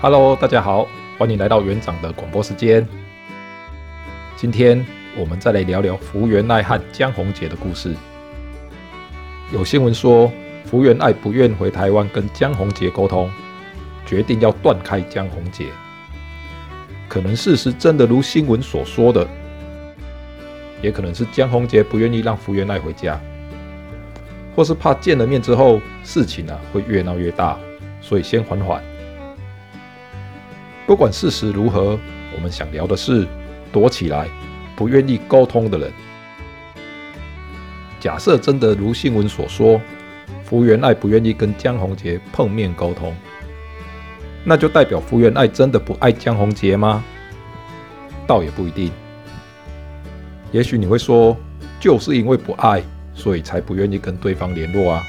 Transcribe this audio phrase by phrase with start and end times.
[0.00, 0.86] Hello，大家好，
[1.18, 2.86] 欢迎来到园长的广播时间。
[4.36, 4.86] 今天
[5.16, 7.96] 我们再来聊聊福原爱和江宏杰的故事。
[9.52, 10.30] 有新闻说，
[10.64, 13.28] 福原爱不愿回台湾跟江宏杰沟通，
[14.06, 15.66] 决定要断开江宏杰。
[17.08, 19.26] 可能事实真的如新闻所说的，
[20.80, 23.20] 也可能是江宏杰不愿意让福原爱回家，
[24.54, 27.58] 或是怕见了面之后事情啊会越闹越大，
[28.00, 28.80] 所以先缓缓。
[30.88, 31.98] 不管事实如何，
[32.34, 33.28] 我们想聊的是
[33.70, 34.26] 躲起来、
[34.74, 35.92] 不愿意沟通的人。
[38.00, 39.78] 假设真的如新闻所说，
[40.44, 43.14] 福原爱不愿意跟江宏杰碰面沟通。
[44.44, 47.04] 那就代表福原爱真的不爱江宏杰吗？
[48.26, 48.90] 倒也不一定。
[50.52, 51.36] 也许你会说，
[51.78, 52.82] 就是因为不爱，
[53.14, 55.04] 所以才不愿意跟对方联络啊。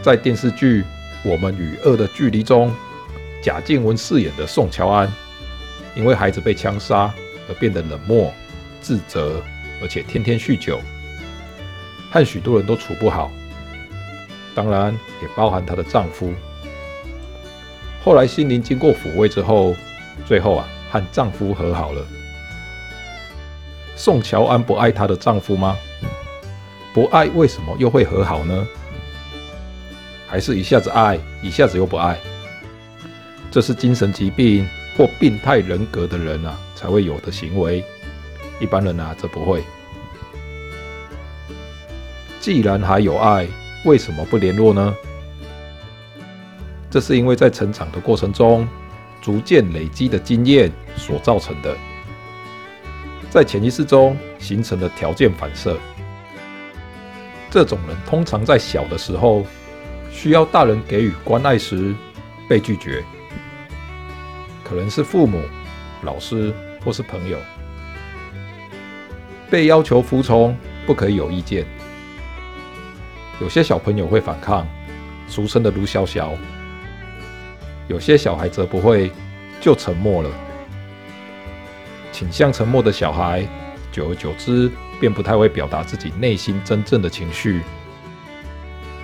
[0.00, 0.80] 在电视剧
[1.22, 2.72] 《我们与恶的距离》中，
[3.46, 5.08] 贾静雯饰演的宋乔安，
[5.94, 7.14] 因为孩子被枪杀
[7.48, 8.34] 而变得冷漠、
[8.80, 9.40] 自责，
[9.80, 10.80] 而且天天酗酒，
[12.10, 13.30] 和许多人都处不好。
[14.52, 16.34] 当然，也包含她的丈夫。
[18.02, 19.76] 后来心灵经过抚慰之后，
[20.26, 22.04] 最后啊和丈夫和好了。
[23.94, 25.76] 宋乔安不爱她的丈夫吗？
[26.92, 28.66] 不爱为什么又会和好呢？
[30.26, 32.18] 还是一下子爱，一下子又不爱？
[33.56, 34.68] 这是精神疾病
[34.98, 37.82] 或病态人格的人啊才会有的行为，
[38.60, 39.64] 一般人啊则不会。
[42.38, 43.48] 既然还有爱，
[43.86, 44.94] 为什么不联络呢？
[46.90, 48.68] 这是因为在成长的过程中，
[49.22, 51.74] 逐渐累积的经验所造成的，
[53.30, 55.78] 在潜意识中形成的条件反射。
[57.50, 59.46] 这种人通常在小的时候，
[60.12, 61.94] 需要大人给予关爱时，
[62.46, 63.02] 被拒绝，
[64.68, 65.40] 可能是父母、
[66.02, 66.52] 老师
[66.84, 67.38] 或是朋友，
[69.48, 71.64] 被要求服从，不可以有意见。
[73.40, 74.66] 有些小朋友会反抗，
[75.28, 76.32] 俗称的卢小小。
[77.86, 79.12] 有些小孩则不会，
[79.60, 80.30] 就沉默了。
[82.10, 83.46] 倾向沉默的小孩，
[83.92, 87.60] 久而久之便不太会表达自己内心真正的情绪。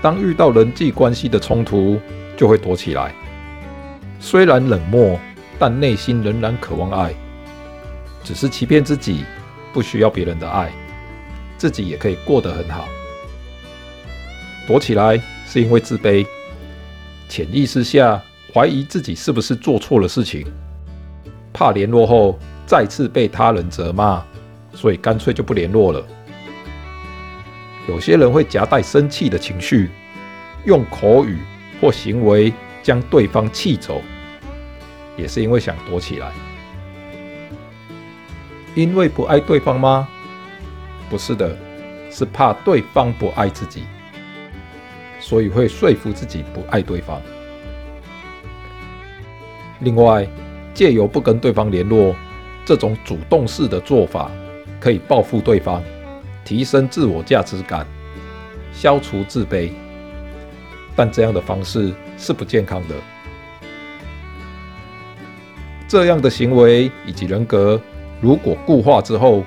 [0.00, 2.00] 当遇到人际关系的冲突，
[2.36, 3.14] 就会躲起来。
[4.18, 5.20] 虽然冷漠，
[5.62, 7.14] 但内心仍然渴望爱，
[8.24, 9.24] 只是欺骗自己，
[9.72, 10.72] 不需要别人的爱，
[11.56, 12.88] 自己也可以过得很好。
[14.66, 16.26] 躲起来是因为自卑，
[17.28, 18.20] 潜意识下。
[18.52, 20.44] 怀疑自己是不是做错了事情，
[21.52, 22.36] 怕联络后
[22.66, 24.20] 再次被他人责骂，
[24.74, 26.04] 所以干脆就不联络了。
[27.88, 29.90] 有些人会夹带生气的情绪，
[30.66, 31.38] 用口语
[31.80, 32.52] 或行为
[32.82, 34.02] 将对方气走，
[35.16, 36.32] 也是因为想躲起来。
[38.74, 40.08] 因为不爱对方吗？
[41.10, 41.54] 不是的，
[42.10, 43.84] 是怕对方不爱自己，
[45.20, 47.20] 所以会说服自己不爱对方。
[49.80, 50.26] 另外，
[50.72, 52.14] 借由不跟对方联络，
[52.64, 54.30] 这种主动式的做法，
[54.80, 55.82] 可以报复对方，
[56.44, 57.86] 提升自我价值感，
[58.72, 59.70] 消除自卑。
[60.96, 62.94] 但这样的方式是不健康的。
[65.92, 67.78] 这样的行为以及人格，
[68.18, 69.44] 如果固化之后，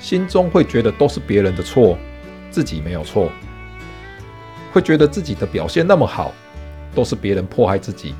[0.00, 1.96] 心中会觉得都是别人的错，
[2.50, 3.30] 自己没有错，
[4.72, 6.32] 会觉得自己的表现那么好，
[6.96, 8.12] 都是别人迫害自己。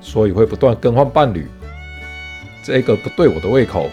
[0.00, 1.46] 所以会不断更换伴侣，
[2.64, 3.88] 这个不对我的胃口，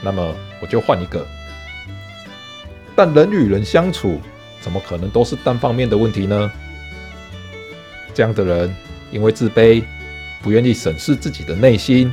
[0.00, 1.26] 那么我就换一个。
[2.94, 4.20] 但人与人相处，
[4.60, 6.52] 怎么可能都是单方面的问题呢？
[8.14, 8.76] 这样的人
[9.10, 9.82] 因为自卑，
[10.42, 12.12] 不愿意审视自己的内心，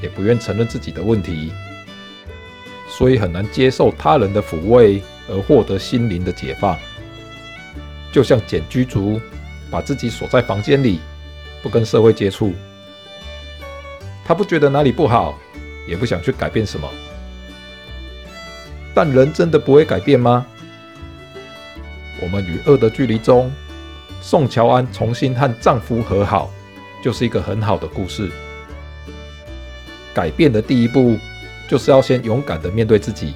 [0.00, 1.52] 也不愿承认自己的问题，
[2.88, 6.76] 所以很难接受他人的抚慰而获得心灵的解放。
[8.12, 9.20] 就像简居族，
[9.70, 11.00] 把自己锁在房间里，
[11.62, 12.52] 不跟社会接触。
[14.24, 15.38] 他不觉得哪里不好，
[15.88, 16.88] 也不想去改变什么。
[18.94, 20.46] 但人真的不会改变吗？
[22.20, 23.50] 我们与恶的距离中，
[24.20, 26.50] 宋乔安重新和丈夫和好，
[27.02, 28.30] 就是一个很好的故事。
[30.14, 31.18] 改变的第一步，
[31.68, 33.34] 就是要先勇敢的面对自己。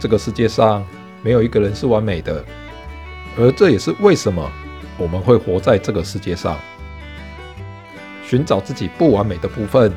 [0.00, 0.84] 这个世界上
[1.22, 2.44] 没有一个人是完美的，
[3.36, 4.50] 而这也是为什么
[4.96, 6.58] 我们会活在这个世界上。
[8.26, 9.92] 寻找自己不完美的部分，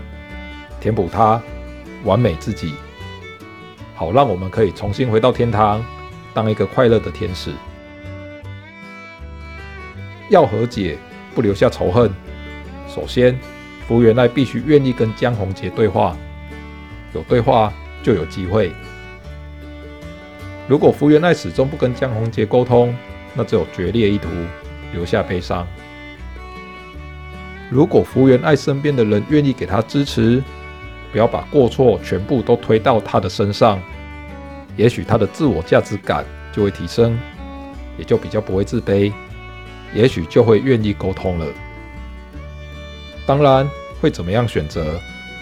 [0.82, 1.42] 填补它，
[2.04, 2.74] 完美自己，
[3.96, 5.84] 好让我们可以重新回到天堂，
[6.34, 7.52] 当一个快乐的天使。
[10.30, 10.98] 要和解，
[11.34, 12.12] 不留下仇恨，
[12.88, 13.38] 首先，
[13.88, 16.18] 福原爱必须愿意跟江宏杰对话。
[17.14, 17.72] 有对话
[18.04, 18.72] 就有机会。
[20.68, 22.94] 如果福原爱始终不跟江宏杰沟通，
[23.34, 24.28] 那只有决裂意图，
[24.94, 25.66] 留下悲伤。
[27.70, 30.44] 如果福原爱身边的人愿意给她支持，
[31.12, 33.82] 不要把过错全部都推到她的身上，
[34.76, 37.18] 也许她的自我价值感就会提升，
[37.98, 39.14] 也就比较不会自卑，
[39.94, 41.46] 也许就会愿意沟通了。
[43.26, 43.70] 当然，
[44.02, 45.00] 会怎么样选择，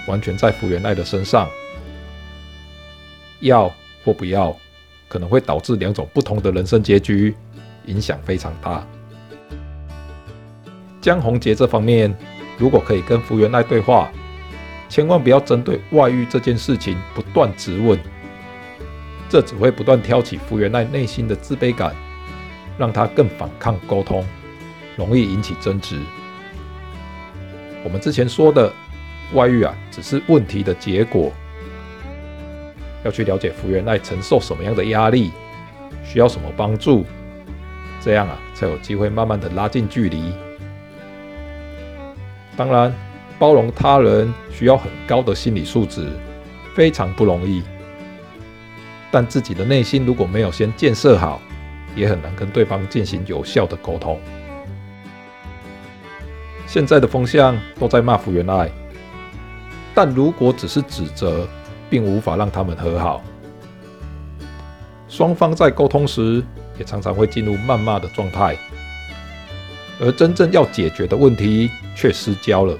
[0.08, 1.50] 完全在福原爱的身上，
[3.42, 3.72] 要
[4.04, 4.56] 或不要。
[5.08, 7.36] 可能会导致两种不同的人生结局，
[7.86, 8.86] 影响非常大。
[11.00, 12.14] 江宏杰这方面，
[12.58, 14.12] 如果可以跟福原爱对话，
[14.90, 17.98] 千万不要针对外遇这件事情不断质问，
[19.30, 21.96] 这只会不断挑起福原爱内心的自卑感，
[22.78, 24.26] 让他更反抗沟通，
[24.96, 26.00] 容易引起争执。
[27.84, 28.72] 我们之前说的
[29.34, 31.32] 外遇啊，只是问题的结果。
[33.04, 35.32] 要去了解福原爱承受什么样的压力，
[36.04, 37.06] 需要什么帮助，
[38.02, 40.34] 这样啊才有机会慢慢的拉近距离。
[42.58, 42.92] 当然，
[43.38, 46.10] 包容他人需要很高的心理素质，
[46.74, 47.62] 非常不容易。
[49.12, 51.40] 但自己的内心如果没有先建设好，
[51.96, 54.20] 也很难跟对方进行有效的沟通。
[56.68, 58.70] 现在的风向都在骂福原爱，
[59.94, 61.48] 但如果只是指责，
[61.90, 63.24] 并无法让他们和好，
[65.08, 66.44] 双方在沟通时
[66.78, 68.58] 也常常会进入谩骂的状态，
[70.02, 72.78] 而真正要解决的问题却失焦了。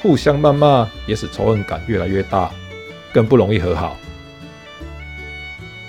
[0.00, 2.50] 互相谩骂也使仇恨感越来越大，
[3.12, 3.96] 更不容易和好。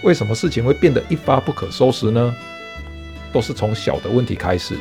[0.03, 2.35] 为什么事情会变得一发不可收拾呢？
[3.31, 4.75] 都是从小的问题开始，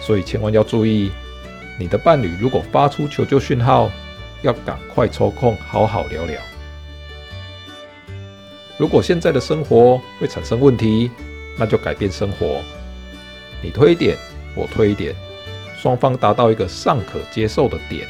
[0.00, 1.10] 所以千万要注意，
[1.78, 3.90] 你的伴侣如果发出求救讯号，
[4.42, 6.40] 要赶快抽空好好聊聊。
[8.78, 11.10] 如果现在的生活会产生问题，
[11.58, 12.60] 那就改变生活。
[13.62, 14.16] 你推一点，
[14.54, 15.14] 我推一点，
[15.82, 18.06] 双方达到一个尚可接受的点，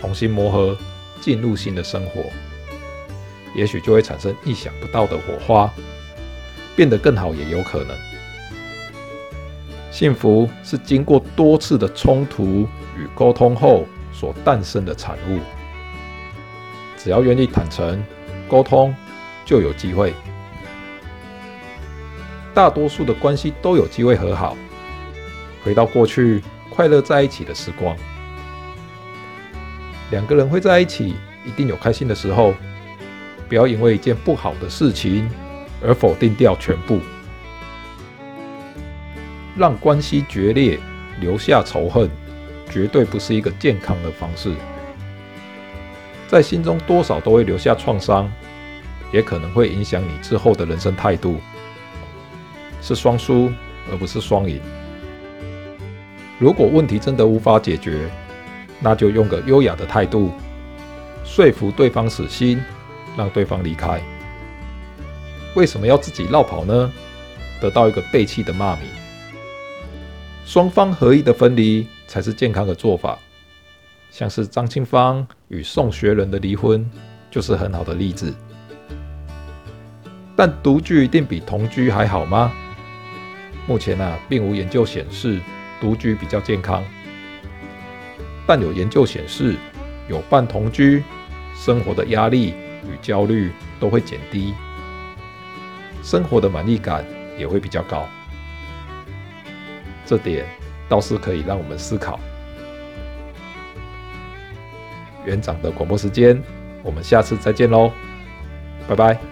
[0.00, 0.78] 重新磨合，
[1.20, 2.24] 进入新的生活，
[3.54, 5.70] 也许就会产生意想不到的火花，
[6.74, 7.96] 变得更好也有可能。
[9.90, 12.68] 幸福是经过多次的冲突
[12.98, 13.86] 与沟通后。
[14.14, 15.40] 所诞生的产物，
[16.98, 18.04] 只要愿意坦诚
[18.46, 18.94] 沟通，
[19.42, 20.12] 就有机会。
[22.52, 24.54] 大多数的关系都有机会和好，
[25.64, 27.96] 回到过去快乐在一起的时光。
[30.10, 31.16] 两个人会在一起，
[31.46, 32.54] 一定有开心的时候。
[33.52, 35.28] 不要因为一件不好的事情
[35.84, 36.98] 而否定掉全部，
[39.54, 40.78] 让关系决裂，
[41.20, 42.08] 留下仇恨。
[42.70, 44.54] 绝对不是一个健康的方式，
[46.26, 48.26] 在心中多少都会留下创伤，
[49.12, 51.38] 也可能会影响你之后的人生态度，
[52.80, 53.52] 是双输
[53.90, 54.62] 而不是双赢。
[56.38, 58.10] 如果问题真的无法解决，
[58.80, 60.32] 那就用个优雅的态度，
[61.22, 62.58] 说服对方死心，
[63.16, 64.00] 让对方离开。
[65.54, 66.92] 为什么要自己绕跑呢？
[67.60, 68.84] 得到一个背弃的骂名，
[70.44, 71.86] 双方合意的分离。
[72.08, 73.18] 才是健康的做法，
[74.10, 76.86] 像是张清芳与宋学仁的离婚
[77.30, 78.34] 就是很好的例子。
[80.36, 82.52] 但独居一定比同居还好吗？
[83.66, 85.40] 目前啊，并无研究显示
[85.80, 86.84] 独居比较健康。
[88.46, 89.56] 但有研究显示，
[90.06, 91.02] 有伴同居，
[91.56, 92.52] 生活的压力
[92.84, 94.54] 与焦虑都会减低，
[96.02, 97.04] 生活的满意感
[97.38, 98.06] 也会比较高。
[100.04, 100.44] 这点。
[100.88, 102.20] 倒是可以让我们思考。
[105.24, 106.38] 园长的广播时间，
[106.82, 107.90] 我们下次再见喽，
[108.86, 109.31] 拜拜。